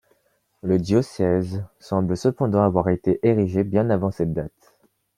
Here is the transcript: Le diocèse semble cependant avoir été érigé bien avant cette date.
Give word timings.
Le 0.63 0.79
diocèse 0.79 1.63
semble 1.77 2.17
cependant 2.17 2.63
avoir 2.63 2.89
été 2.89 3.19
érigé 3.21 3.63
bien 3.63 3.91
avant 3.91 4.09
cette 4.09 4.33
date. 4.33 4.73